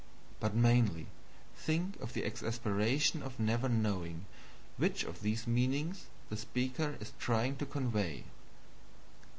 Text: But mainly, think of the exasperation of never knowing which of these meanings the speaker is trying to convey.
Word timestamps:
But 0.39 0.55
mainly, 0.55 1.05
think 1.55 1.95
of 2.01 2.13
the 2.13 2.23
exasperation 2.25 3.21
of 3.21 3.39
never 3.39 3.69
knowing 3.69 4.25
which 4.77 5.03
of 5.03 5.21
these 5.21 5.45
meanings 5.45 6.07
the 6.31 6.37
speaker 6.37 6.97
is 6.99 7.13
trying 7.19 7.57
to 7.57 7.67
convey. 7.67 8.23